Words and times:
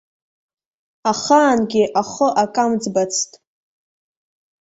Ахаангьы 1.11 1.83
ахы 2.01 2.27
акы 2.43 2.61
амӡбацт. 2.63 3.31